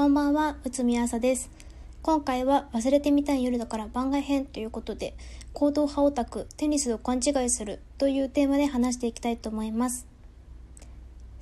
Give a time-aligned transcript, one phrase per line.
[0.00, 1.50] こんばんは、内海朝です。
[2.00, 5.14] 今回は忘れてみたい夜だから番外編ということで、
[5.52, 10.06] 行動派オタク、テニスを勘違いするというテーマで話していきたいと思います。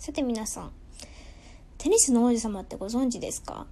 [0.00, 0.72] さて皆さん、
[1.78, 3.68] テニスの王子様ってご存知ですか？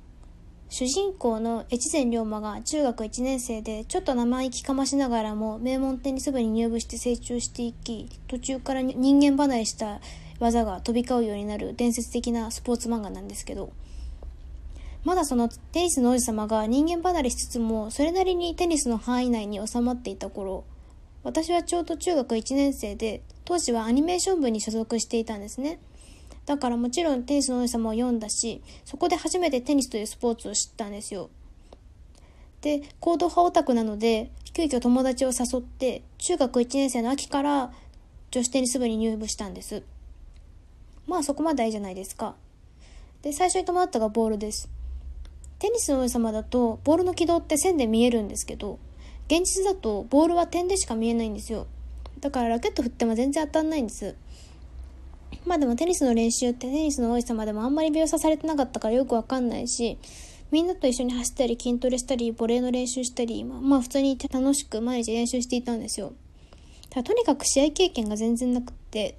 [0.69, 10.01] 主人公の越前龍馬が中学1年生でちょっと生意気かましながらも名門テニス部に入部して成長していき途中から人間離れした
[10.39, 13.73] 技が飛び交うようになる伝説的なスポーツ漫画なんですけど
[15.07, 20.65] まだそのテニスの王子様が人間離れしつつもそれなりにテニスの範囲内に収まっていた頃
[21.23, 25.79] 私はちょうど中学1年生で当時はアニメーション部に所属していたんですね。
[26.45, 31.31] だからもちろんテニスの王子様を読んだしそこで初めてテニスというスポーツを知ったんですよ。
[32.61, 37.73] で行動派オタクなので急遽友達を誘って中学1年生の秋から
[38.33, 39.85] 女子テニス部に入部したんです。
[41.07, 42.35] まあそこまでいいじゃないですか。
[43.23, 44.69] で最初に止まったがボールです。
[45.59, 48.79] テニスの王様だとボールの軌道って線で見えるんですけど
[49.29, 51.67] 現実だとボールは点でしか見えないんですよ。
[52.21, 54.15] だからラケット振っても全然当たんないんです。
[55.45, 59.99] まあでもテニスの練習ってテニスの王子様でもあんまり描写されてなかったからよくわかんないし
[60.51, 66.13] みんなと一緒に走ったり筋トレしたりボレーの練習したりまあ、まあ普通に楽しく毎日練習していたんですよ。
[66.91, 69.19] ただとにかく試合経験が全然なくって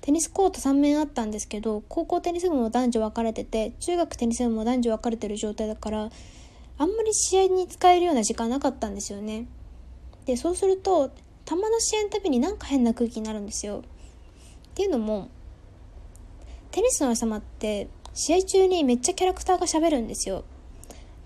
[0.00, 6.10] テニスコート3面あったんですけど高校テニス部も男女分かれてて中学テニス部も男女分かれてる状態だから
[6.78, 9.46] あんまり試合に使えるような時間なかったんですよね。
[10.24, 11.10] でそうすると
[11.44, 13.82] たまの試合のたびになんか変な空気になるんですよ。
[14.70, 15.28] っていうのも
[16.70, 20.44] テニスの王様って試合中にめっちゃキャラクターが喋るんですよ。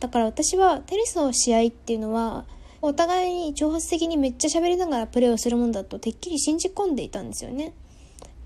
[0.00, 2.47] だから私はテニスの試合っていうのは
[2.83, 7.72] お互いに挑発的にめっちゃ喋りながらプレーをするもんだとてっきり信じ込んでいたんですよね。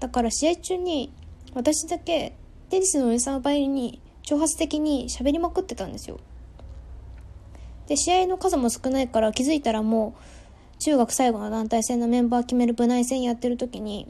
[0.01, 1.13] だから試合中に
[1.55, 2.35] 私だけ
[2.71, 6.21] テニスの王様倍に挑発的に喋りまくってたんですよ。
[7.87, 10.15] で試合の数も少ないから気づいたらも
[10.77, 14.07] う中学最後の団体戦のメンバー決める部内戦やってる時に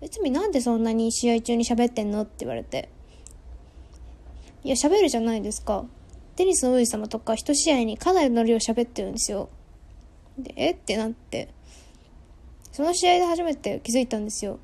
[0.00, 2.22] 別になんでそんなに試合中に喋ってんの？
[2.22, 2.88] って言われて。
[4.64, 5.84] いや喋るじゃないですか。
[6.34, 9.48] テニスの王子様とか一試合にかなりの量喋ってるんですよ。
[10.36, 10.70] でえ？
[10.72, 11.48] ってなって。
[12.72, 14.58] その試合で初めて気づいたんですよ。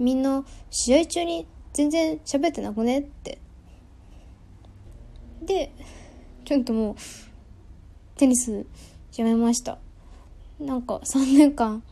[0.00, 3.38] みんな試合中に全然喋ってなくねって。
[5.42, 5.72] で
[6.44, 6.96] ちょっともう
[8.16, 8.66] テニス
[9.16, 9.78] やめました。
[10.58, 11.82] なんか3年間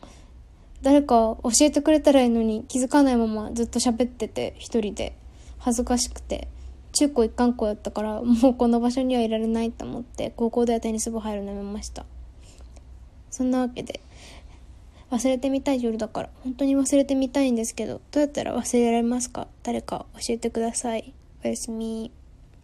[0.81, 5.15] 誰か教えてくれたらいいのに気づかないままずっと喋ってて一人で。
[5.61, 6.47] 恥ずかしくて。
[6.91, 12.05] 中高一貫校やったからもうこの場所にはいられないと思って高校ではテニス部入るのやめました。
[13.29, 14.01] そんなわけで。
[15.11, 16.29] 忘れてみたい夜だから。
[16.43, 19.47] 本当に忘れてみたいんですけどどうやったら忘れられますか？
[19.63, 21.13] 誰か教えてください。
[21.43, 22.11] おやすみ。